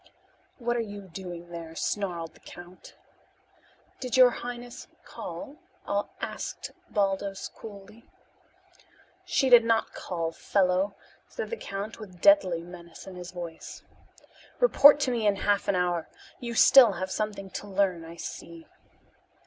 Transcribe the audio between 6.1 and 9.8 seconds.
asked Baldos coolly. "She did